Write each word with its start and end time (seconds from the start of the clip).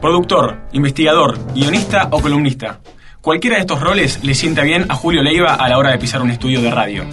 Productor, 0.00 0.68
investigador, 0.72 1.38
guionista 1.54 2.08
o 2.10 2.20
columnista. 2.20 2.80
Cualquiera 3.20 3.56
de 3.56 3.62
estos 3.62 3.80
roles 3.80 4.22
le 4.22 4.34
sienta 4.34 4.62
bien 4.62 4.86
a 4.88 4.94
Julio 4.94 5.22
Leiva 5.22 5.54
a 5.54 5.68
la 5.68 5.78
hora 5.78 5.90
de 5.90 5.98
pisar 5.98 6.22
un 6.22 6.30
estudio 6.30 6.60
de 6.60 6.70
radio. 6.70 7.04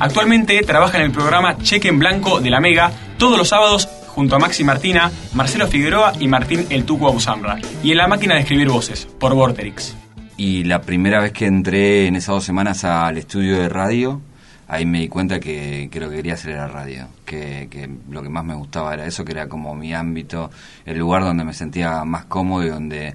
Actualmente 0.00 0.60
trabaja 0.62 0.98
en 0.98 1.04
el 1.04 1.12
programa 1.12 1.56
Cheque 1.58 1.88
en 1.88 1.98
Blanco 1.98 2.40
de 2.40 2.50
la 2.50 2.60
Mega 2.60 2.90
todos 3.16 3.38
los 3.38 3.48
sábados 3.48 3.88
junto 4.08 4.36
a 4.36 4.38
Maxi 4.38 4.64
Martina, 4.64 5.10
Marcelo 5.32 5.66
Figueroa 5.68 6.12
y 6.18 6.28
Martín 6.28 6.66
El 6.70 6.84
Tuco 6.84 7.08
Abusambra. 7.08 7.58
Y 7.82 7.92
en 7.92 7.98
la 7.98 8.08
máquina 8.08 8.34
de 8.34 8.40
escribir 8.40 8.68
voces, 8.68 9.06
por 9.18 9.34
Vorterix. 9.34 9.96
Y 10.36 10.64
la 10.64 10.82
primera 10.82 11.20
vez 11.20 11.32
que 11.32 11.46
entré 11.46 12.06
en 12.06 12.16
esas 12.16 12.34
dos 12.34 12.44
semanas 12.44 12.84
al 12.84 13.16
estudio 13.16 13.56
de 13.56 13.68
radio, 13.68 14.20
ahí 14.72 14.86
me 14.86 15.00
di 15.00 15.08
cuenta 15.08 15.38
que, 15.38 15.90
lo 15.92 16.08
que 16.08 16.16
quería 16.16 16.32
hacer 16.32 16.52
era 16.52 16.66
radio, 16.66 17.06
que, 17.26 17.90
lo 18.08 18.22
que 18.22 18.30
más 18.30 18.42
me 18.42 18.54
gustaba 18.54 18.94
era 18.94 19.04
eso, 19.04 19.22
que 19.22 19.32
era 19.32 19.46
como 19.46 19.74
mi 19.74 19.92
ámbito, 19.92 20.50
el 20.86 20.98
lugar 20.98 21.24
donde 21.24 21.44
me 21.44 21.52
sentía 21.52 22.02
más 22.06 22.24
cómodo 22.24 22.64
y 22.64 22.70
donde 22.70 23.14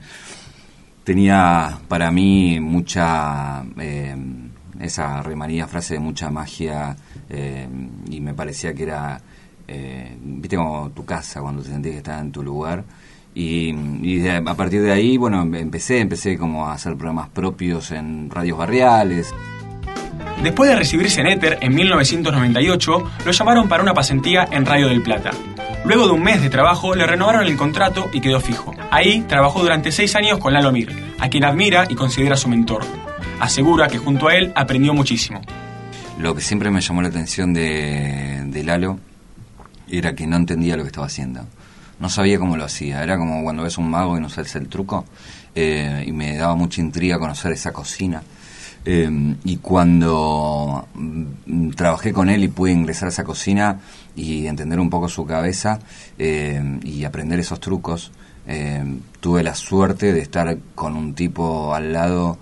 tenía 1.03 1.79
para 1.87 2.11
mí 2.11 2.59
mucha, 2.59 3.63
eh, 3.79 4.15
esa 4.79 5.23
remanida 5.23 5.65
frase 5.65 5.95
de 5.95 5.99
mucha 5.99 6.29
magia 6.29 6.95
eh, 7.27 7.67
y 8.07 8.21
me 8.21 8.35
parecía 8.35 8.75
que 8.75 8.83
era, 8.83 9.19
eh, 9.67 10.15
viste 10.21 10.57
como 10.57 10.91
tu 10.91 11.05
casa 11.05 11.41
cuando 11.41 11.63
te 11.63 11.69
sentías 11.69 11.93
que 11.93 11.97
estabas 11.97 12.21
en 12.21 12.31
tu 12.31 12.43
lugar. 12.43 12.83
Y, 13.33 13.73
a 14.27 14.55
partir 14.55 14.81
de 14.83 14.91
ahí, 14.91 15.17
bueno, 15.17 15.41
empecé, 15.41 16.01
empecé 16.01 16.37
como 16.37 16.67
a 16.67 16.73
hacer 16.73 16.95
programas 16.95 17.29
propios 17.29 17.91
en 17.91 18.29
radios 18.29 18.59
barriales. 18.59 19.33
Después 20.43 20.69
de 20.69 20.75
recibirse 20.75 21.21
en 21.21 21.27
Éter 21.27 21.57
en 21.61 21.73
1998, 21.73 23.11
lo 23.25 23.31
llamaron 23.31 23.67
para 23.67 23.81
una 23.81 23.93
pasantía 23.93 24.47
en 24.51 24.65
Radio 24.65 24.87
del 24.87 25.01
Plata. 25.01 25.31
Luego 25.83 26.05
de 26.05 26.13
un 26.13 26.21
mes 26.21 26.41
de 26.41 26.49
trabajo, 26.49 26.95
le 26.95 27.07
renovaron 27.07 27.45
el 27.45 27.57
contrato 27.57 28.09
y 28.13 28.21
quedó 28.21 28.39
fijo. 28.39 28.73
Ahí 28.91 29.21
trabajó 29.21 29.61
durante 29.61 29.91
seis 29.91 30.15
años 30.15 30.37
con 30.37 30.53
Lalo 30.53 30.71
Mir, 30.71 30.93
a 31.19 31.29
quien 31.29 31.43
admira 31.43 31.85
y 31.89 31.95
considera 31.95 32.35
su 32.35 32.49
mentor. 32.49 32.83
Asegura 33.39 33.87
que 33.87 33.97
junto 33.97 34.27
a 34.27 34.35
él 34.35 34.51
aprendió 34.55 34.93
muchísimo. 34.93 35.41
Lo 36.19 36.35
que 36.35 36.41
siempre 36.41 36.69
me 36.71 36.81
llamó 36.81 37.01
la 37.01 37.07
atención 37.07 37.53
de, 37.53 38.61
Lalo 38.63 38.99
era 39.87 40.13
que 40.13 40.27
no 40.27 40.35
entendía 40.35 40.77
lo 40.77 40.83
que 40.83 40.87
estaba 40.87 41.07
haciendo. 41.07 41.45
No 41.99 42.09
sabía 42.09 42.37
cómo 42.37 42.57
lo 42.57 42.65
hacía. 42.65 43.03
Era 43.03 43.17
como 43.17 43.43
cuando 43.43 43.63
ves 43.63 43.77
un 43.77 43.89
mago 43.89 44.17
y 44.17 44.21
no 44.21 44.29
sabes 44.29 44.55
el 44.55 44.67
truco. 44.67 45.05
Eh, 45.55 46.03
y 46.05 46.11
me 46.11 46.37
daba 46.37 46.55
mucha 46.55 46.81
intriga 46.81 47.17
conocer 47.17 47.51
esa 47.53 47.71
cocina. 47.71 48.21
Eh, 48.89 49.35
y 49.43 49.57
cuando 49.57 50.87
mm, 50.93 51.71
trabajé 51.71 52.13
con 52.13 52.29
él 52.29 52.45
y 52.45 52.47
pude 52.47 52.71
ingresar 52.71 53.07
a 53.07 53.09
esa 53.09 53.25
cocina 53.25 53.81
y 54.15 54.47
entender 54.47 54.79
un 54.79 54.89
poco 54.89 55.09
su 55.09 55.25
cabeza 55.25 55.79
eh, 56.17 56.79
y 56.83 57.03
aprender 57.03 57.39
esos 57.39 57.59
trucos, 57.59 58.11
tuve 59.19 59.43
la 59.43 59.53
suerte 59.55 60.13
de 60.13 60.21
estar 60.21 60.57
con 60.73 60.95
un 60.95 61.13
tipo 61.15 61.75
al 61.75 61.91
lado 61.91 62.37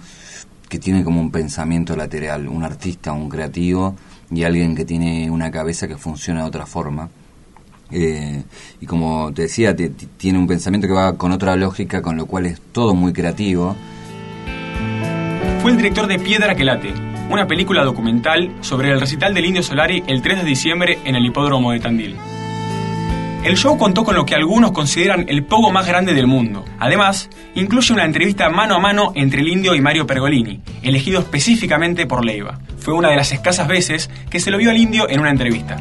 que 0.70 0.78
tiene 0.78 1.04
como 1.04 1.20
un 1.20 1.32
pensamiento 1.32 1.96
lateral, 1.96 2.48
un 2.48 2.62
artista, 2.62 3.12
un 3.12 3.28
creativo 3.28 3.96
y 4.30 4.44
alguien 4.44 4.76
que 4.76 4.86
tiene 4.86 5.32
una 5.32 5.50
cabeza 5.50 5.88
que 5.88 5.98
funciona 5.98 6.42
de 6.42 6.48
otra 6.48 6.68
forma. 6.68 7.10
Eh, 7.92 8.44
y 8.82 8.86
como 8.86 9.32
te 9.34 9.44
decía, 9.44 9.76
tiene 9.76 10.40
un 10.40 10.48
pensamiento 10.48 10.88
que 10.88 10.94
va 10.94 11.18
con 11.18 11.32
otra 11.32 11.56
lógica, 11.56 12.02
con 12.02 12.18
lo 12.18 12.26
cual 12.26 12.48
es 12.48 12.60
todo 12.72 12.94
muy 12.94 13.14
creativo. 13.14 13.76
Fue 15.66 15.72
el 15.72 15.78
director 15.78 16.06
de 16.06 16.20
Piedra 16.20 16.54
que 16.54 16.64
late, 16.64 16.94
una 17.28 17.48
película 17.48 17.84
documental 17.84 18.52
sobre 18.62 18.92
el 18.92 19.00
recital 19.00 19.34
del 19.34 19.46
Indio 19.46 19.64
Solari 19.64 20.04
el 20.06 20.22
3 20.22 20.44
de 20.44 20.44
diciembre 20.44 21.00
en 21.06 21.16
el 21.16 21.26
hipódromo 21.26 21.72
de 21.72 21.80
Tandil. 21.80 22.16
El 23.44 23.58
show 23.58 23.76
contó 23.76 24.04
con 24.04 24.14
lo 24.14 24.28
que 24.28 24.36
algunos 24.36 24.74
consideran 24.74 25.26
el 25.28 25.44
pogo 25.44 25.72
más 25.72 25.88
grande 25.88 26.14
del 26.14 26.28
mundo. 26.28 26.64
Además, 26.78 27.32
incluye 27.56 27.96
una 27.96 28.06
entrevista 28.06 28.48
mano 28.48 28.76
a 28.76 28.80
mano 28.80 29.12
entre 29.16 29.42
el 29.42 29.48
indio 29.48 29.74
y 29.74 29.82
Mario 29.82 30.06
Pergolini, 30.06 30.62
elegido 30.84 31.20
específicamente 31.20 32.06
por 32.06 32.24
Leiva. 32.24 32.60
Fue 32.78 32.94
una 32.94 33.10
de 33.10 33.16
las 33.16 33.32
escasas 33.32 33.68
veces 33.68 34.12
que 34.30 34.40
se 34.40 34.52
lo 34.52 34.60
vio 34.60 34.70
al 34.70 34.78
indio 34.78 35.10
en 35.10 35.20
una 35.20 35.32
entrevista. 35.32 35.78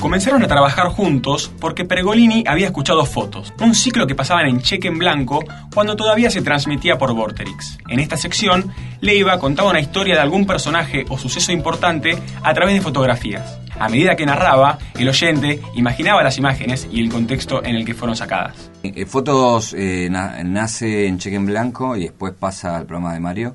Comenzaron 0.00 0.42
a 0.42 0.48
trabajar 0.48 0.86
juntos 0.88 1.52
porque 1.60 1.84
Pergolini 1.84 2.42
había 2.46 2.66
escuchado 2.66 3.04
fotos, 3.04 3.52
un 3.60 3.74
ciclo 3.74 4.06
que 4.06 4.14
pasaban 4.14 4.46
en 4.46 4.62
cheque 4.62 4.88
en 4.88 4.98
blanco 4.98 5.44
cuando 5.74 5.94
todavía 5.94 6.30
se 6.30 6.40
transmitía 6.40 6.96
por 6.96 7.12
Vorterix. 7.12 7.76
En 7.86 8.00
esta 8.00 8.16
sección, 8.16 8.72
Leiva 9.02 9.38
contaba 9.38 9.68
una 9.68 9.80
historia 9.80 10.14
de 10.14 10.22
algún 10.22 10.46
personaje 10.46 11.04
o 11.10 11.18
suceso 11.18 11.52
importante 11.52 12.16
a 12.42 12.54
través 12.54 12.74
de 12.74 12.80
fotografías. 12.80 13.60
A 13.78 13.90
medida 13.90 14.16
que 14.16 14.24
narraba, 14.24 14.78
el 14.98 15.06
oyente 15.06 15.60
imaginaba 15.74 16.22
las 16.22 16.38
imágenes 16.38 16.88
y 16.90 17.00
el 17.00 17.10
contexto 17.10 17.62
en 17.62 17.76
el 17.76 17.84
que 17.84 17.92
fueron 17.92 18.16
sacadas. 18.16 18.70
Eh, 18.82 19.04
fotos 19.04 19.74
eh, 19.76 20.08
nace 20.10 21.08
en 21.08 21.18
cheque 21.18 21.36
en 21.36 21.44
blanco 21.44 21.94
y 21.94 22.04
después 22.04 22.32
pasa 22.32 22.74
al 22.74 22.86
programa 22.86 23.12
de 23.12 23.20
Mario. 23.20 23.54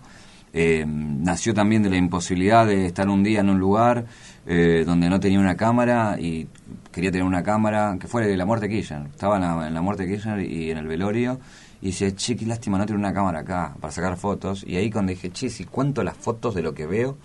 Eh, 0.58 0.86
nació 0.88 1.54
también 1.54 1.84
de 1.84 1.90
la 1.90 1.98
imposibilidad 1.98 2.66
de 2.66 2.86
estar 2.86 3.10
un 3.10 3.24
día 3.24 3.42
en 3.42 3.50
un 3.50 3.60
lugar 3.60 4.06
eh, 4.48 4.84
donde 4.86 5.10
no 5.10 5.20
tenía 5.20 5.38
una 5.38 5.58
cámara 5.58 6.16
y 6.18 6.48
quería 6.94 7.12
tener 7.12 7.28
una 7.28 7.44
cámara, 7.44 7.98
que 8.00 8.08
fue 8.08 8.26
de 8.26 8.38
la 8.38 8.46
muerte 8.46 8.70
de 8.70 8.76
Kirchner. 8.76 9.08
Estaba 9.08 9.36
en 9.36 9.74
la, 9.74 9.82
muerte 9.82 10.04
de 10.04 10.14
Kirchner 10.14 10.40
y 10.40 10.72
en 10.72 10.78
el 10.78 10.88
velorio 10.88 11.42
y 11.82 11.88
dice, 11.88 12.16
che, 12.16 12.38
qué 12.38 12.46
lástima 12.46 12.78
no 12.78 12.86
tener 12.86 12.98
una 12.98 13.12
cámara 13.14 13.40
acá 13.40 13.76
para 13.82 13.92
sacar 13.92 14.16
fotos. 14.16 14.64
Y 14.66 14.78
ahí 14.78 14.90
cuando 14.90 15.10
dije, 15.10 15.30
che, 15.30 15.50
si 15.50 15.66
cuento 15.66 16.06
las 16.06 16.16
fotos 16.16 16.56
de 16.56 16.62
lo 16.62 16.74
que 16.74 16.86
veo, 16.86 17.18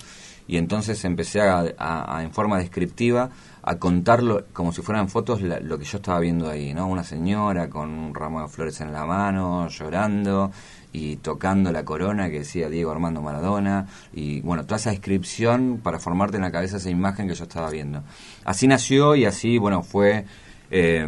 y 0.49 0.57
entonces 0.57 1.05
empecé 1.05 1.41
a, 1.41 2.19
en 2.25 2.33
forma 2.33 2.59
descriptiva 2.59 3.31
a 3.63 3.77
contarlo 3.77 4.45
como 4.53 4.73
si 4.73 4.83
fueran 4.83 5.09
fotos 5.09 5.43
lo 5.43 5.79
que 5.79 5.85
yo 5.85 5.99
estaba 5.99 6.21
viendo 6.21 6.49
ahí, 6.49 6.75
¿no? 6.75 6.87
Una 6.87 7.05
señora 7.05 7.69
con 7.69 7.91
un 7.91 8.15
ramo 8.15 8.43
de 8.43 8.49
flores 8.49 8.81
en 8.81 8.93
la 8.93 9.05
mano, 9.05 9.69
llorando, 9.69 10.51
y 10.93 11.17
tocando 11.17 11.71
la 11.73 11.85
corona 11.85 12.31
que 12.31 12.41
decía 12.41 12.69
Diego 12.69 12.91
Armando 12.91 13.23
Maradona 13.23 13.87
y 14.13 14.41
bueno, 14.41 14.65
toda 14.65 14.77
esa 14.77 14.91
descripción 14.91 15.81
para 15.83 15.99
formarte 15.99 16.37
en 16.37 16.43
la 16.43 16.51
cabeza 16.51 16.79
esa 16.79 16.91
imagen 16.91 17.29
que 17.29 17.35
yo 17.35 17.45
estaba 17.45 17.71
viendo. 17.71 18.03
Así 18.45 18.67
nació 18.67 19.15
y 19.15 19.25
así, 19.25 19.59
bueno, 19.59 19.83
fue 19.83 20.25
eh, 20.71 21.07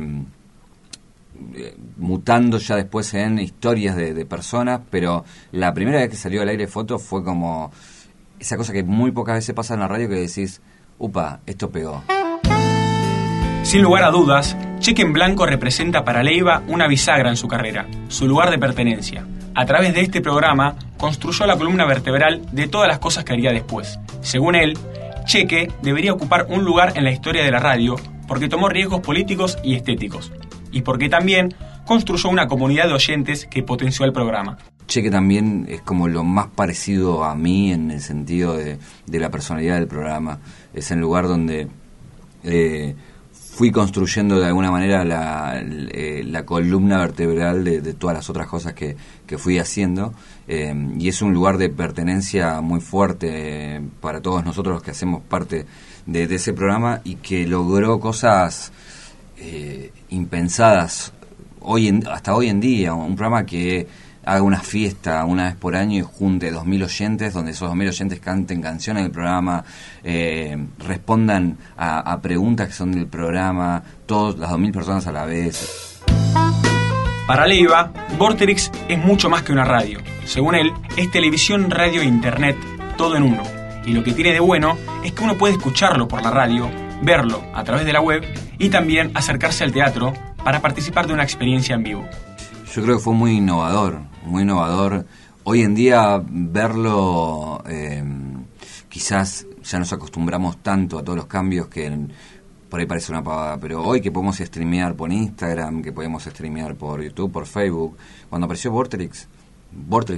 mutando 1.96 2.58
ya 2.58 2.76
después 2.76 3.12
en 3.14 3.38
historias 3.38 3.96
de, 3.96 4.24
personas, 4.26 4.80
pero 4.91 5.24
la 5.50 5.74
primera 5.74 5.98
vez 5.98 6.10
que 6.10 6.16
salió 6.16 6.42
al 6.42 6.48
aire 6.48 6.66
foto 6.66 6.98
fue 6.98 7.24
como 7.24 7.72
esa 8.38 8.56
cosa 8.56 8.72
que 8.72 8.82
muy 8.82 9.10
pocas 9.10 9.36
veces 9.36 9.54
pasa 9.54 9.74
en 9.74 9.80
la 9.80 9.88
radio 9.88 10.08
que 10.08 10.14
decís, 10.14 10.60
upa, 10.98 11.41
esto 11.46 11.70
pegó. 11.70 12.02
Sin 13.72 13.81
lugar 13.81 14.05
a 14.05 14.10
dudas, 14.10 14.55
Cheque 14.81 15.00
en 15.00 15.15
Blanco 15.15 15.47
representa 15.47 16.05
para 16.05 16.22
Leiva 16.22 16.62
una 16.69 16.87
bisagra 16.87 17.31
en 17.31 17.38
su 17.38 17.49
carrera, 17.49 17.87
su 18.09 18.28
lugar 18.28 18.50
de 18.50 18.59
pertenencia 18.59 19.27
a 19.55 19.65
través 19.65 19.94
de 19.94 20.03
este 20.03 20.21
programa, 20.21 20.77
construyó 20.99 21.47
la 21.47 21.56
columna 21.56 21.87
vertebral 21.87 22.43
de 22.53 22.69
todas 22.69 22.87
las 22.87 22.99
cosas 22.99 23.25
que 23.25 23.33
haría 23.33 23.50
después. 23.50 23.99
Según 24.21 24.56
él, 24.56 24.77
Cheque 25.25 25.72
debería 25.81 26.12
ocupar 26.12 26.49
un 26.50 26.66
lugar 26.66 26.93
en 26.97 27.05
la 27.05 27.12
historia 27.12 27.44
de 27.44 27.50
la 27.50 27.60
radio 27.60 27.97
porque 28.28 28.50
tomó 28.50 28.69
riesgos 28.69 29.00
políticos 29.00 29.56
y 29.65 29.75
estéticos, 29.75 30.33
y 30.71 30.83
porque 30.83 31.09
también 31.09 31.54
construyó 31.87 32.28
una 32.28 32.49
comunidad 32.49 32.89
de 32.89 32.93
oyentes 32.93 33.47
que 33.47 33.62
potenció 33.62 34.04
el 34.04 34.12
programa. 34.12 34.59
Cheque 34.87 35.10
también 35.10 35.65
es 35.71 35.81
como 35.81 36.09
lo 36.09 36.25
más 36.25 36.49
parecido 36.49 37.25
a 37.25 37.34
mí 37.34 37.72
en 37.72 37.91
el 37.91 38.03
sentido 38.03 38.54
de, 38.54 38.77
la 39.06 39.31
personalidad 39.31 39.77
del 39.77 39.89
programa. 39.89 40.41
Es 40.75 40.91
el 40.91 40.99
lugar 40.99 41.27
donde 41.27 41.69
eh, 42.44 42.97
fui 43.52 43.70
construyendo 43.70 44.40
de 44.40 44.46
alguna 44.46 44.70
manera 44.70 45.04
la, 45.04 45.62
eh, 45.62 46.42
columna 46.46 46.96
vertebral 46.98 47.62
de, 47.62 47.92
todas 47.92 48.16
las 48.16 48.30
otras 48.30 48.46
cosas 48.46 48.72
que, 48.72 48.96
que 49.26 49.36
fui 49.36 49.58
haciendo. 49.58 50.14
Eh, 50.48 50.74
y 50.98 51.08
es 51.08 51.20
un 51.20 51.34
lugar 51.34 51.58
de 51.58 51.68
pertenencia 51.68 52.62
muy 52.62 52.80
fuerte 52.80 53.82
para 54.00 54.22
todos 54.22 54.42
nosotros 54.42 54.76
los 54.76 54.82
que 54.82 54.92
hacemos 54.92 55.22
parte 55.22 55.66
de, 56.06 56.34
ese 56.34 56.54
programa 56.54 57.03
y 57.04 57.16
que 57.16 57.47
logró 57.47 58.00
cosas 58.00 58.72
eh, 59.36 59.92
impensadas 60.09 61.12
hoy 61.60 61.88
en, 61.88 62.06
hasta 62.09 62.34
hoy 62.34 62.48
en 62.48 62.59
día, 62.59 62.94
un 62.94 63.16
programa 63.16 63.44
que 63.44 63.86
haga 64.24 64.42
una 64.42 64.60
fiesta 64.60 65.24
una 65.24 65.45
vez 65.45 65.57
por 65.57 65.74
año 65.74 65.98
y 65.98 66.03
junte 66.03 66.53
2.000 66.53 66.84
oyentes, 66.84 67.34
donde 67.34 67.53
esos 67.53 67.71
2.000 67.71 67.89
oyentes 67.89 68.21
canten 68.21 68.63
canciones 68.63 69.03
del 69.03 69.13
programa, 69.13 69.65
eh, 70.04 70.57
respondan 70.78 71.59
a, 71.77 72.21
preguntas 72.21 72.69
que 72.69 72.74
son 72.74 72.92
del 72.92 73.07
programa, 73.07 73.83
todas 74.07 74.39
las 74.39 74.51
2.000 74.51 74.72
personas 74.72 75.07
a 75.07 75.13
la 75.13 75.24
vez. 75.24 76.01
Para 77.27 77.47
Leiva, 77.47 77.92
Vorterix 78.19 78.71
es 78.89 78.98
mucho 78.98 79.30
más 79.30 79.42
que 79.42 79.53
una 79.53 79.65
radio. 79.65 80.01
Según 80.25 80.54
él, 80.54 80.72
es 80.97 81.10
televisión, 81.10 81.71
radio 81.71 82.03
e 82.03 82.04
internet, 82.04 82.57
todo 82.97 83.16
en 83.16 83.22
uno. 83.22 83.42
Y 83.84 83.92
lo 83.92 84.04
que 84.04 84.13
tiene 84.13 84.33
de 84.33 84.41
bueno 84.41 84.77
es 85.04 85.13
que 85.13 85.25
uno 85.25 85.36
puede 85.36 85.54
escucharlo 85.54 86.07
por 86.07 86.22
la 86.22 86.30
radio, 86.30 86.71
verlo 87.03 87.42
a 87.54 87.65
través 87.65 87.84
de 87.84 87.92
la 87.92 88.01
web 88.01 88.25
y 88.59 88.68
también 88.68 89.10
acercarse 89.15 89.65
al 89.65 89.72
teatro 89.72 90.13
para 90.45 90.60
participar 90.60 91.07
de 91.07 91.15
una 91.15 91.22
experiencia 91.22 91.75
en 91.75 91.83
vivo. 91.83 92.04
Yo 92.75 92.83
creo 92.83 92.97
que 92.97 93.03
fue 93.03 93.15
muy 93.15 93.33
innovador, 93.33 94.01
muy 94.24 94.42
innovador. 94.42 95.07
Hoy 95.45 95.63
en 95.63 95.74
día 95.74 96.22
verlo, 96.24 97.63
eh, 97.66 98.04
quizás 98.89 99.47
ya 99.63 99.78
nos 99.78 99.92
acostumbramos 99.92 100.63
tanto 100.63 100.98
a 100.98 101.04
todos 101.04 101.16
los 101.16 101.27
cambios 101.27 101.69
que 101.69 101.91
por 102.69 102.80
ahí 102.80 102.86
parece 102.86 103.13
una 103.13 103.22
pavada, 103.22 103.59
pero 103.59 103.83
hoy 103.83 104.01
que 104.01 104.10
podemos 104.10 104.39
streamear 104.39 104.95
por 104.95 105.13
Instagram, 105.13 105.83
que 105.83 105.92
podemos 105.92 106.24
streamear 106.24 106.74
por 106.74 107.03
YouTube, 107.03 107.30
por 107.30 107.47
Facebook, 107.47 107.97
cuando 108.30 108.47
apareció 108.47 108.71
Vortex 108.71 109.28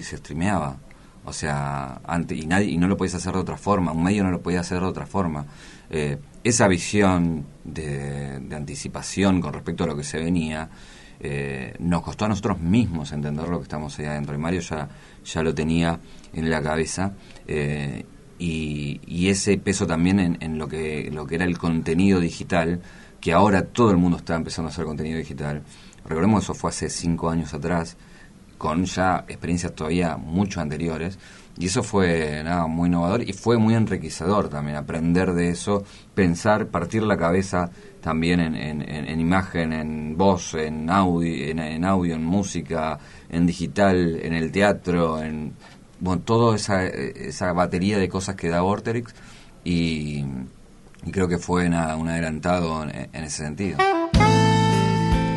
se 0.07 0.17
streameaba. 0.17 0.77
O 1.25 1.33
sea, 1.33 2.01
antes, 2.05 2.37
y, 2.39 2.47
nadie, 2.47 2.69
y 2.69 2.77
no 2.77 2.87
lo 2.87 2.97
podías 2.97 3.15
hacer 3.15 3.33
de 3.33 3.41
otra 3.41 3.57
forma, 3.57 3.93
un 3.93 4.05
medio 4.05 4.23
no 4.25 4.31
lo 4.31 4.43
podía 4.43 4.61
hacer 4.61 4.81
de 4.81 4.87
otra 4.87 5.07
forma. 5.07 5.47
Eh, 5.91 6.19
esa 6.45 6.69
visión 6.69 7.47
de, 7.65 8.41
anticipación 8.55 9.41
con 9.41 9.55
respecto 9.55 9.85
a 9.85 9.87
lo 9.87 9.97
que 9.97 10.05
se 10.05 10.19
venía, 10.19 10.69
eh, 11.21 11.75
nos 11.79 12.03
costó 12.03 12.25
a 12.25 12.29
nosotros 12.29 12.61
mismos 12.61 13.13
entender 13.13 13.49
lo 13.49 13.59
que 13.59 13.65
estamos 13.65 13.99
ahí 13.99 14.07
adentro. 14.07 14.35
Y 14.35 14.39
Mario 14.39 14.61
ya, 14.61 14.89
ya 15.25 15.43
lo 15.43 15.55
tenía 15.55 15.99
en 16.33 16.51
la 16.51 16.63
cabeza. 16.63 17.13
Eh, 17.47 18.05
y, 18.39 19.29
ese 19.29 19.57
peso 19.59 19.87
también 19.87 20.37
en, 20.41 20.59
lo, 20.59 20.69
que, 20.69 21.11
lo 21.11 21.27
que 21.27 21.37
era 21.37 21.45
el 21.45 21.57
contenido 21.57 22.21
digital, 22.21 22.81
que 23.21 23.33
ahora 23.33 23.63
todo 23.63 23.91
el 23.91 23.97
mundo 23.97 24.19
está 24.19 24.37
empezando 24.37 24.69
a 24.69 24.73
hacer 24.73 24.85
contenido 24.85 25.19
digital. 25.19 25.63
Recordemos 26.07 26.45
eso 26.45 26.55
fue 26.55 26.71
hace 26.71 26.91
cinco 26.91 27.31
años 27.31 27.55
atrás, 27.55 27.97
con 28.59 28.85
ya 28.85 29.25
experiencias 29.29 29.75
todavía 29.75 30.17
mucho 30.17 30.61
anteriores, 30.61 31.19
y 31.57 31.67
eso 31.67 31.83
fue 31.83 32.43
nada 32.43 32.67
muy 32.67 32.89
innovador 32.89 33.23
y 33.23 33.33
fue 33.33 33.59
muy 33.59 33.75
enriquecedor 33.75 34.49
también 34.49 34.77
aprender 34.77 35.33
de 35.35 35.51
eso, 35.51 35.85
pensar, 36.15 36.67
partir 36.67 37.03
la 37.03 37.17
cabeza 37.17 37.71
también 38.01 38.41
en, 38.41 38.55
en, 38.55 39.21
imagen, 39.21 39.73
en 39.73 40.17
voz, 40.17 40.55
en 40.55 40.91
audio, 40.91 41.33
en, 41.47 41.85
audio, 41.85 42.15
en 42.15 42.25
música, 42.25 42.99
en 43.31 43.47
digital, 43.47 44.21
en 44.23 44.35
el 44.35 44.53
teatro, 44.53 45.23
en 45.23 45.55
bueno, 46.01 46.21
toda 46.23 46.57
esa, 46.57 46.85
esa 46.85 47.53
batería 47.53 47.99
de 47.99 48.09
cosas 48.09 48.35
que 48.35 48.49
da 48.49 48.61
Vorterix 48.61 49.15
y, 49.65 50.25
creo 51.11 51.29
que 51.29 51.39
fue 51.39 51.67
un 51.67 51.75
adelantado 51.75 52.83
en, 52.83 53.25
ese 53.25 53.45
sentido. 53.45 53.79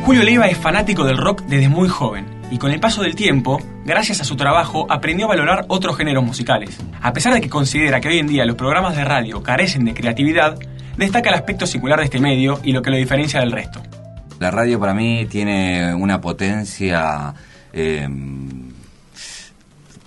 Julio 0.04 0.22
Leiva 0.22 0.46
es 0.48 0.58
fanático 0.58 1.04
del 1.04 1.16
rock 1.16 1.42
desde 1.42 1.68
muy 1.68 1.88
joven 1.88 2.37
y 2.50 2.58
con 2.58 2.70
el 2.70 2.80
paso 2.80 3.02
del 3.02 3.14
tiempo, 3.14 3.60
gracias 3.84 4.20
a 4.20 4.24
su 4.24 4.36
trabajo, 4.36 4.86
aprendió 4.90 5.26
a 5.26 5.28
valorar 5.28 5.64
otros 5.68 5.96
géneros 5.96 6.24
musicales. 6.24 6.78
A 7.00 7.12
pesar 7.12 7.34
de 7.34 7.40
que 7.40 7.48
considera 7.48 8.00
que 8.00 8.08
hoy 8.08 8.18
en 8.18 8.26
día 8.26 8.44
los 8.44 8.56
programas 8.56 8.96
de 8.96 9.04
radio 9.04 9.42
carecen 9.42 9.84
de 9.84 9.94
creatividad, 9.94 10.58
destaca 10.96 11.28
el 11.28 11.34
aspecto 11.34 11.66
singular 11.66 11.98
de 11.98 12.06
este 12.06 12.20
medio 12.20 12.60
y 12.62 12.72
lo 12.72 12.82
que 12.82 12.90
lo 12.90 12.96
diferencia 12.96 13.40
del 13.40 13.52
resto. 13.52 13.82
La 14.40 14.50
radio 14.50 14.78
para 14.78 14.94
mí 14.94 15.26
tiene 15.28 15.94
una 15.94 16.20
potencia 16.20 17.34
eh, 17.72 18.08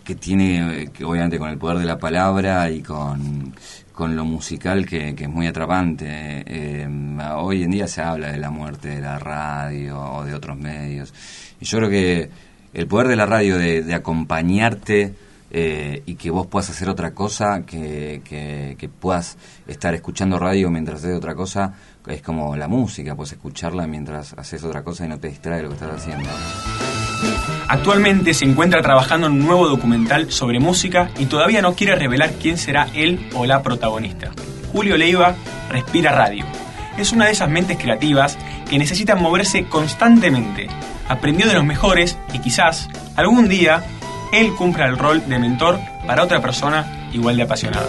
que 0.03 0.15
tiene, 0.15 0.89
que 0.93 1.03
obviamente 1.03 1.37
con 1.37 1.49
el 1.49 1.57
poder 1.57 1.77
de 1.77 1.85
la 1.85 1.97
palabra 1.97 2.69
y 2.69 2.81
con, 2.81 3.53
lo 3.97 4.25
musical 4.25 4.85
que, 4.85 5.09
es 5.09 5.29
muy 5.29 5.47
atrapante. 5.47 6.05
Eh, 6.07 6.87
hoy 7.35 7.63
en 7.63 7.71
día 7.71 7.87
se 7.87 8.01
habla 8.01 8.31
de 8.31 8.37
la 8.37 8.49
muerte 8.49 8.89
de 8.89 9.01
la 9.01 9.19
radio 9.19 9.99
o 9.99 10.25
de 10.25 10.33
otros 10.33 10.57
medios. 10.57 11.13
Y 11.59 11.65
yo 11.65 11.77
creo 11.77 11.89
que 11.89 12.29
el 12.73 12.87
poder 12.87 13.07
de 13.07 13.15
la 13.15 13.25
radio 13.25 13.57
de, 13.57 13.93
acompañarte 13.93 15.13
eh, 15.51 16.01
y 16.05 16.15
que 16.15 16.31
vos 16.31 16.47
puedas 16.47 16.69
hacer 16.69 16.89
otra 16.89 17.13
cosa, 17.13 17.63
que, 17.65 18.21
que, 18.23 18.89
puedas 18.89 19.37
estar 19.67 19.93
escuchando 19.93 20.39
radio 20.39 20.69
mientras 20.71 20.99
haces 20.99 21.15
otra 21.15 21.35
cosa, 21.35 21.73
es 22.07 22.21
como 22.21 22.55
la 22.55 22.67
música, 22.67 23.15
puedes 23.15 23.33
escucharla 23.33 23.85
mientras 23.87 24.33
haces 24.33 24.63
otra 24.63 24.83
cosa 24.83 25.05
y 25.05 25.09
no 25.09 25.19
te 25.19 25.27
distrae 25.27 25.57
de 25.57 25.63
lo 25.63 25.69
que 25.69 25.75
estás 25.75 25.95
haciendo. 25.95 26.29
Actualmente 27.71 28.33
se 28.33 28.43
encuentra 28.43 28.81
trabajando 28.81 29.27
en 29.27 29.33
un 29.33 29.45
nuevo 29.45 29.65
documental 29.65 30.29
sobre 30.29 30.59
música 30.59 31.09
y 31.17 31.27
todavía 31.27 31.61
no 31.61 31.73
quiere 31.73 31.95
revelar 31.95 32.33
quién 32.33 32.57
será 32.57 32.89
él 32.93 33.29
o 33.33 33.45
la 33.45 33.63
protagonista. 33.63 34.31
Julio 34.73 34.97
Leiva 34.97 35.35
respira 35.69 36.11
radio. 36.11 36.43
Es 36.97 37.13
una 37.13 37.27
de 37.27 37.31
esas 37.31 37.49
mentes 37.49 37.77
creativas 37.77 38.37
que 38.69 38.77
necesitan 38.77 39.21
moverse 39.21 39.67
constantemente. 39.69 40.67
Aprendió 41.07 41.47
de 41.47 41.53
los 41.53 41.63
mejores 41.63 42.17
y 42.33 42.39
quizás 42.39 42.89
algún 43.15 43.47
día 43.47 43.85
él 44.33 44.53
cumpla 44.57 44.87
el 44.87 44.97
rol 44.97 45.23
de 45.29 45.39
mentor 45.39 45.79
para 46.05 46.25
otra 46.25 46.41
persona 46.41 47.07
igual 47.13 47.37
de 47.37 47.43
apasionada. 47.43 47.87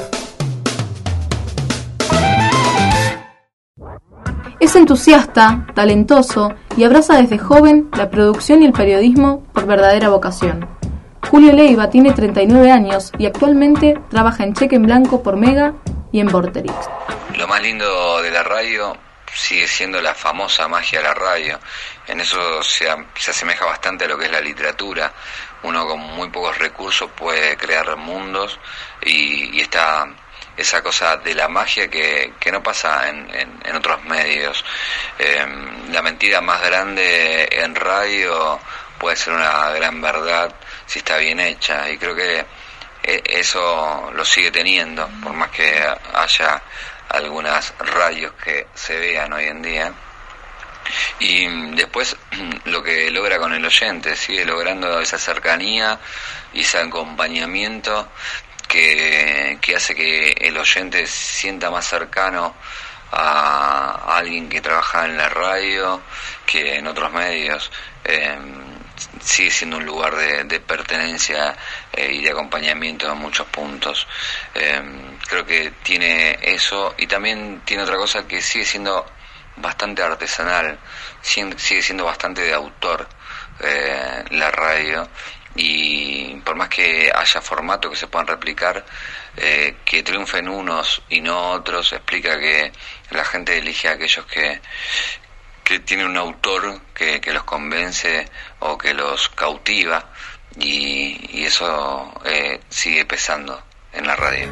Es 4.61 4.77
entusiasta, 4.77 5.67
talentoso 5.75 6.55
y 6.77 6.85
abraza 6.85 7.17
desde 7.17 7.39
joven 7.39 7.89
la 7.97 8.11
producción 8.11 8.63
y 8.63 8.67
el 8.67 8.73
periodismo 8.73 9.45
por 9.53 9.67
verdadera 9.67 10.09
vocación. 10.09 10.69
Julio 11.31 11.53
Leiva 11.53 11.91
tiene 11.91 12.13
39 12.13 12.71
años 12.71 13.13
y 13.19 13.27
actualmente 13.27 13.99
trabaja 14.11 14.45
en 14.45 14.55
Cheque 14.55 14.77
en 14.77 14.83
Blanco 14.83 15.23
por 15.23 15.37
Mega 15.37 15.75
y 16.11 16.21
en 16.21 16.29
Vorterix. 16.29 16.75
Lo 17.37 17.47
más 17.47 17.63
lindo 17.63 18.21
de 18.23 18.31
la 18.31 18.43
radio 18.43 18.97
sigue 19.35 19.67
siendo 19.67 20.01
la 20.01 20.15
famosa 20.15 20.69
magia 20.69 20.99
de 20.99 21.05
la 21.05 21.15
radio. 21.15 21.59
En 22.07 22.21
eso 22.21 22.63
se, 22.63 22.87
asemeja 22.91 23.65
bastante 23.65 24.05
a 24.05 24.09
lo 24.09 24.19
que 24.19 24.27
es 24.27 24.33
la 24.33 24.41
literatura. 24.41 25.13
Uno 25.63 25.87
con 25.87 26.01
muy 26.01 26.29
pocos 26.29 26.59
recursos 26.59 27.11
puede 27.13 27.57
crear 27.57 27.97
mundos 27.97 28.59
y, 29.03 29.57
y 29.57 29.61
está 29.61 30.07
esa 30.57 30.83
cosa 30.83 31.17
de 31.17 31.35
la 31.35 31.49
magia 31.49 31.89
que, 31.89 32.35
que 32.39 32.53
no 32.53 32.63
pasa 32.63 33.09
en, 33.09 33.29
en, 33.65 33.77
otros 33.77 34.03
medios. 34.05 34.65
Em, 35.19 35.93
la 35.93 36.03
mentira 36.03 36.41
más 36.41 36.63
grande 36.63 37.49
en 37.51 37.75
radio 37.75 38.61
puede 38.99 39.17
ser 39.17 39.33
una 39.33 39.71
gran 39.71 40.01
verdad 40.01 40.55
si 40.87 40.99
está 41.01 41.17
bien 41.17 41.41
hecha 41.41 41.91
y 41.91 41.99
creo 41.99 42.15
que 42.15 42.45
e, 43.03 43.23
eso 43.27 44.11
lo 44.15 44.25
sigue 44.25 44.51
teniendo, 44.51 45.09
por 45.23 45.33
más 45.33 45.51
que 45.51 45.83
haya 46.15 46.63
algunas 47.09 47.75
radios 47.79 48.33
que 48.35 48.69
se 48.75 48.99
vean 48.99 49.33
hoy 49.33 49.45
en 49.47 49.63
día. 49.63 49.93
Y 51.21 51.47
después 51.75 52.17
lo 52.65 52.83
que 52.83 53.11
logra 53.11 53.39
con 53.39 53.53
el 53.55 53.65
oyente, 53.65 54.17
sigue 54.17 54.45
logrando 54.45 55.01
esa 55.01 55.19
cercanía 55.19 55.99
y 56.53 56.61
ese 56.61 56.79
acompañamiento 56.79 58.09
que, 58.73 59.75
hace 59.77 59.95
que 59.95 60.31
el 60.41 60.57
oyente 60.57 61.07
sienta 61.07 61.71
más 61.71 61.87
cercano 61.87 62.55
a, 63.11 64.17
alguien 64.17 64.49
que 64.49 64.61
trabaja 64.61 65.05
en 65.05 65.17
la 65.17 65.29
radio 65.29 66.01
que 66.47 66.77
en 66.77 66.87
otros 66.87 67.13
medios. 67.13 67.71
Em, 68.05 68.73
sigue 69.21 69.51
siendo 69.51 69.77
un 69.77 69.85
lugar 69.87 70.17
de, 70.17 70.61
pertenencia 70.61 71.57
eh, 71.93 72.13
y 72.13 72.23
de 72.23 72.31
acompañamiento 72.31 73.11
en 73.11 73.19
muchos 73.19 73.47
puntos. 73.49 74.07
Em, 74.55 75.19
creo 75.29 75.45
que 75.45 75.73
tiene 75.83 76.39
eso 76.43 76.95
y 76.97 77.07
también 77.07 77.63
tiene 77.65 77.83
otra 77.83 77.97
cosa 77.97 78.27
que 78.27 78.41
sigue 78.41 78.65
siendo 78.65 79.05
bastante 79.57 80.03
artesanal, 80.03 80.79
sigue 81.21 81.83
siendo 81.83 82.05
bastante 82.05 82.41
de 82.43 82.55
autor 82.55 83.07
eh, 83.61 84.25
la 84.31 84.51
radio 84.51 85.09
y 85.55 86.37
por 86.37 86.57
más 86.57 86.69
que 86.69 87.11
haya 87.15 87.41
formatos 87.41 87.91
que 87.91 87.97
se 87.97 88.07
puedan 88.07 88.27
replicar, 88.27 88.85
eh, 89.37 89.77
que 89.85 90.03
triunfen 90.03 90.49
unos 90.49 91.03
y 91.09 91.21
no 91.21 91.51
otros, 91.51 91.93
explica 91.93 92.39
que 92.39 92.73
la 93.11 93.25
gente 93.25 93.59
elige 93.59 93.89
a 93.89 93.93
aquellos 93.93 94.25
que, 94.27 94.61
que 95.65 95.81
tienen 95.81 96.07
un 96.07 96.17
autor 96.17 96.81
que, 96.95 97.21
los 97.33 97.45
convence 97.45 98.29
o 98.61 98.79
que 98.79 98.95
los 98.95 99.29
cautiva 99.31 100.11
y, 100.59 101.45
eso 101.45 102.13
eh, 102.25 102.61
sigue 102.69 103.05
pesando 103.05 103.63
en 103.93 104.07
la 104.07 104.17
radio. 104.17 104.49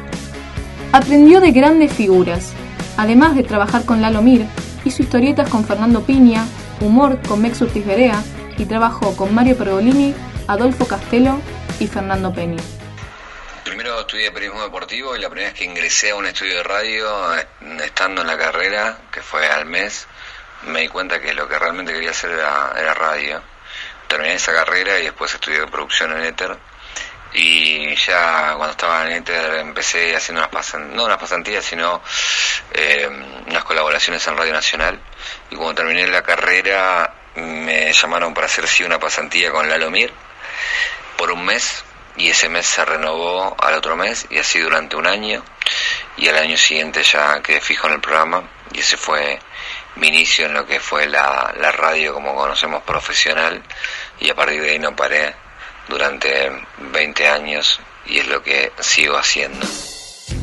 Aprendió 0.91 1.39
de 1.39 1.51
grandes 1.51 1.93
figuras. 1.93 2.53
Además 2.97 3.35
de 3.35 3.43
trabajar 3.43 3.85
con 3.85 4.01
Lalo 4.01 4.21
Mir, 4.21 4.45
hizo 4.83 5.01
historietas 5.01 5.49
con 5.49 5.65
Fernando 5.65 6.03
Piña, 6.05 6.45
humor 6.81 7.19
con 7.27 7.41
Mex 7.41 7.61
Urtiz 7.61 7.85
y 8.57 8.65
trabajó 8.65 9.15
con 9.15 9.33
Mario 9.33 9.57
Pergolini 9.57 10.13
Adolfo 10.51 10.85
Castelo 10.85 11.41
y 11.79 11.87
Fernando 11.87 12.33
Peña. 12.33 12.61
Primero 13.63 14.01
estudié 14.01 14.31
periodismo 14.31 14.63
deportivo 14.63 15.15
y 15.15 15.19
la 15.21 15.29
primera 15.29 15.49
vez 15.49 15.57
que 15.57 15.63
ingresé 15.63 16.09
a 16.09 16.15
un 16.15 16.25
estudio 16.25 16.57
de 16.57 16.63
radio, 16.63 17.37
eh, 17.37 17.47
estando 17.85 18.19
en 18.19 18.27
la 18.27 18.37
carrera, 18.37 18.97
que 19.13 19.21
fue 19.21 19.49
al 19.49 19.65
mes, 19.65 20.07
me 20.63 20.81
di 20.81 20.89
cuenta 20.89 21.21
que 21.21 21.33
lo 21.33 21.47
que 21.47 21.57
realmente 21.57 21.93
quería 21.93 22.09
hacer 22.09 22.31
era, 22.31 22.93
radio. 22.93 23.41
Terminé 24.09 24.33
esa 24.33 24.51
carrera 24.51 24.99
y 24.99 25.03
después 25.03 25.33
estudié 25.33 25.65
producción 25.67 26.11
en 26.17 26.25
Éter. 26.25 26.57
Y 27.31 27.95
ya 27.95 28.55
cuando 28.57 28.71
estaba 28.71 29.05
en 29.05 29.13
Éter 29.13 29.53
empecé 29.53 30.17
haciendo 30.17 30.41
unas 30.41 30.51
pasantías, 30.51 30.97
no 30.97 31.05
unas 31.05 31.17
pasantías, 31.17 31.63
sino 31.63 32.01
eh, 32.73 33.07
unas 33.47 33.63
colaboraciones 33.63 34.27
en 34.27 34.35
Radio 34.35 34.51
Nacional. 34.51 34.99
Y 35.49 35.55
cuando 35.55 35.75
terminé 35.75 36.05
la 36.07 36.21
carrera 36.21 37.13
me 37.35 37.93
llamaron 37.93 38.33
para 38.33 38.47
hacer 38.47 38.67
sí 38.67 38.83
una 38.83 38.99
pasantía 38.99 39.49
con 39.49 39.69
Lalo 39.69 39.89
Mir 39.89 40.11
por 41.17 41.31
un 41.31 41.45
mes 41.45 41.83
y 42.17 42.29
ese 42.29 42.49
mes 42.49 42.65
se 42.65 42.83
renovó 42.83 43.55
al 43.59 43.75
otro 43.75 43.95
mes 43.95 44.27
y 44.29 44.37
así 44.37 44.59
durante 44.59 44.95
un 44.95 45.07
año 45.07 45.43
y 46.17 46.27
al 46.27 46.37
año 46.37 46.57
siguiente 46.57 47.03
ya 47.03 47.41
quedé 47.41 47.61
fijo 47.61 47.87
en 47.87 47.93
el 47.93 48.01
programa 48.01 48.43
y 48.73 48.79
ese 48.79 48.97
fue 48.97 49.39
mi 49.95 50.07
inicio 50.07 50.45
en 50.45 50.53
lo 50.53 50.65
que 50.65 50.79
fue 50.79 51.07
la, 51.07 51.53
la 51.59 51.71
radio 51.71 52.13
como 52.13 52.35
conocemos 52.35 52.83
profesional 52.83 53.61
y 54.19 54.29
a 54.29 54.35
partir 54.35 54.61
de 54.61 54.71
ahí 54.71 54.79
no 54.79 54.95
paré 54.95 55.33
durante 55.89 56.51
20 56.91 57.27
años 57.27 57.79
y 58.05 58.19
es 58.19 58.27
lo 58.27 58.41
que 58.41 58.71
sigo 58.79 59.17
haciendo. 59.17 59.65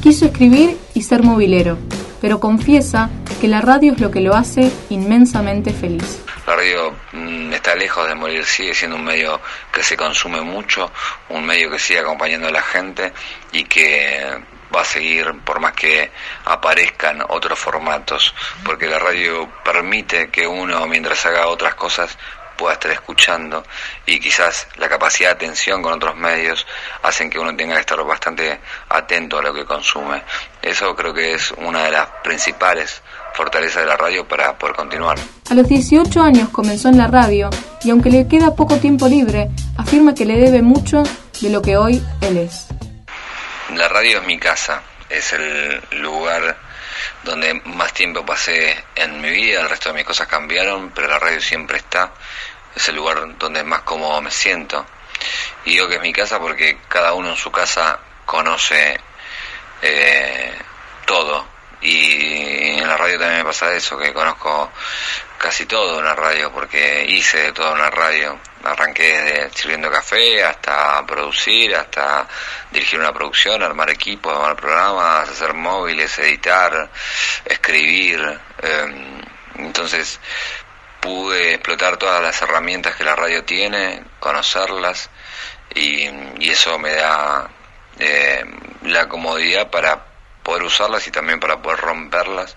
Quiso 0.02 0.26
escribir 0.26 0.78
y 0.94 1.02
ser 1.02 1.22
movilero. 1.22 1.78
pero 2.20 2.40
confiesa 2.40 3.10
que 3.40 3.48
la 3.48 3.60
radio 3.60 3.92
es 3.92 4.00
lo 4.00 4.10
que 4.10 4.20
lo 4.20 4.34
hace 4.34 4.72
inmensamente 4.90 5.72
feliz. 5.72 6.20
La 6.48 6.56
radio 6.56 6.96
mm, 7.12 7.52
está 7.52 7.74
lejos 7.74 8.08
de 8.08 8.14
morir, 8.14 8.42
sigue 8.42 8.72
siendo 8.72 8.96
un 8.96 9.04
medio 9.04 9.38
que 9.70 9.82
se 9.82 9.98
consume 9.98 10.40
mucho, 10.40 10.90
un 11.28 11.44
medio 11.44 11.70
que 11.70 11.78
sigue 11.78 12.00
acompañando 12.00 12.48
a 12.48 12.50
la 12.50 12.62
gente 12.62 13.12
y 13.52 13.64
que 13.64 14.40
va 14.74 14.80
a 14.80 14.84
seguir 14.86 15.30
por 15.44 15.60
más 15.60 15.74
que 15.74 16.10
aparezcan 16.46 17.22
otros 17.28 17.58
formatos, 17.58 18.34
porque 18.64 18.86
la 18.86 18.98
radio 18.98 19.46
permite 19.62 20.30
que 20.30 20.46
uno 20.46 20.86
mientras 20.86 21.26
haga 21.26 21.48
otras 21.48 21.74
cosas 21.74 22.16
pueda 22.58 22.74
estar 22.74 22.90
escuchando 22.90 23.64
y 24.04 24.20
quizás 24.20 24.66
la 24.76 24.88
capacidad 24.88 25.30
de 25.30 25.36
atención 25.36 25.80
con 25.80 25.94
otros 25.94 26.16
medios 26.16 26.66
hacen 27.02 27.30
que 27.30 27.38
uno 27.38 27.56
tenga 27.56 27.76
que 27.76 27.80
estar 27.80 28.02
bastante 28.04 28.60
atento 28.90 29.38
a 29.38 29.42
lo 29.42 29.54
que 29.54 29.64
consume. 29.64 30.22
Eso 30.60 30.94
creo 30.94 31.14
que 31.14 31.32
es 31.34 31.52
una 31.52 31.84
de 31.84 31.92
las 31.92 32.06
principales 32.22 33.00
fortalezas 33.32 33.82
de 33.82 33.88
la 33.88 33.96
radio 33.96 34.26
para 34.26 34.58
poder 34.58 34.74
continuar. 34.74 35.16
A 35.48 35.54
los 35.54 35.68
18 35.68 36.20
años 36.20 36.48
comenzó 36.50 36.88
en 36.88 36.98
la 36.98 37.06
radio 37.06 37.48
y 37.84 37.90
aunque 37.90 38.10
le 38.10 38.26
queda 38.26 38.54
poco 38.54 38.76
tiempo 38.78 39.08
libre, 39.08 39.48
afirma 39.78 40.14
que 40.14 40.26
le 40.26 40.36
debe 40.36 40.60
mucho 40.60 41.04
de 41.40 41.50
lo 41.50 41.62
que 41.62 41.76
hoy 41.76 42.02
él 42.20 42.36
es. 42.36 42.66
La 43.74 43.88
radio 43.88 44.18
es 44.18 44.26
mi 44.26 44.38
casa, 44.38 44.82
es 45.08 45.32
el 45.32 45.80
lugar 45.92 46.56
donde 47.24 47.54
más 47.64 47.92
tiempo 47.92 48.24
pasé 48.24 48.76
en 48.94 49.20
mi 49.20 49.30
vida, 49.30 49.60
el 49.60 49.68
resto 49.68 49.90
de 49.90 49.96
mis 49.96 50.04
cosas 50.04 50.26
cambiaron, 50.26 50.90
pero 50.94 51.08
la 51.08 51.18
radio 51.18 51.40
siempre 51.40 51.78
está, 51.78 52.12
es 52.74 52.88
el 52.88 52.96
lugar 52.96 53.36
donde 53.38 53.62
más 53.64 53.82
cómodo 53.82 54.20
me 54.20 54.30
siento. 54.30 54.84
Y 55.64 55.72
digo 55.72 55.88
que 55.88 55.96
es 55.96 56.00
mi 56.00 56.12
casa 56.12 56.38
porque 56.38 56.78
cada 56.88 57.12
uno 57.12 57.30
en 57.30 57.36
su 57.36 57.50
casa 57.50 57.98
conoce 58.24 58.98
eh, 59.82 60.54
todo. 61.06 61.46
Y 61.80 62.78
en 62.78 62.88
la 62.88 62.96
radio 62.96 63.18
también 63.18 63.38
me 63.38 63.44
pasa 63.44 63.72
eso, 63.72 63.96
que 63.96 64.12
conozco 64.12 64.72
casi 65.38 65.66
todo 65.66 66.00
en 66.00 66.04
la 66.04 66.14
radio, 66.14 66.52
porque 66.52 67.04
hice 67.08 67.38
de 67.38 67.52
todo 67.52 67.72
en 67.72 67.78
la 67.78 67.90
radio. 67.90 68.38
Arranqué 68.64 69.22
desde 69.22 69.50
sirviendo 69.56 69.90
café 69.90 70.42
hasta 70.42 71.06
producir, 71.06 71.74
hasta 71.76 72.26
dirigir 72.72 72.98
una 72.98 73.12
producción, 73.12 73.62
armar 73.62 73.90
equipos, 73.90 74.34
armar 74.34 74.56
programas, 74.56 75.28
hacer 75.28 75.54
móviles, 75.54 76.18
editar, 76.18 76.90
escribir. 77.44 78.40
Em, 78.60 79.22
entonces 79.54 80.20
pude 81.08 81.54
explotar 81.54 81.96
todas 81.96 82.22
las 82.22 82.42
herramientas 82.42 82.94
que 82.94 83.02
la 83.02 83.16
radio 83.16 83.42
tiene, 83.42 84.04
conocerlas 84.20 85.08
y, 85.74 86.06
eso 86.50 86.78
me 86.78 86.92
da 86.92 87.48
eh, 87.98 88.44
la 88.82 89.08
comodidad 89.08 89.70
para 89.70 90.04
poder 90.42 90.64
usarlas 90.64 91.06
y 91.06 91.10
también 91.10 91.40
para 91.40 91.62
poder 91.62 91.78
romperlas 91.80 92.56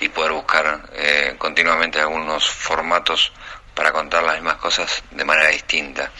y 0.00 0.08
poder 0.08 0.32
buscar 0.32 0.88
eh, 0.94 1.34
continuamente 1.36 2.00
algunos 2.00 2.48
formatos 2.48 3.30
para 3.74 3.92
contar 3.92 4.22
las 4.22 4.36
mismas 4.36 4.56
cosas 4.56 5.02
de 5.10 5.24
manera 5.26 5.50
distinta. 5.50 6.10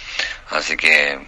Así 0.50 0.76
que 0.76 1.18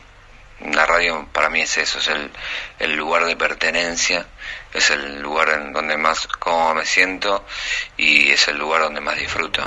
la 0.60 0.84
radio 0.84 1.26
para 1.32 1.48
mí 1.48 1.62
es 1.62 1.78
eso, 1.78 2.00
es 2.00 2.08
el, 2.08 2.30
el 2.78 2.94
lugar 2.94 3.24
de 3.24 3.34
pertenencia, 3.34 4.26
es 4.74 4.90
el 4.90 5.22
lugar 5.22 5.48
en 5.48 5.72
donde 5.72 5.96
más 5.96 6.26
cómodo 6.26 6.74
me 6.74 6.84
siento 6.84 7.46
y 7.96 8.30
es 8.30 8.46
el 8.48 8.58
lugar 8.58 8.82
donde 8.82 9.00
más 9.00 9.16
disfruto. 9.16 9.62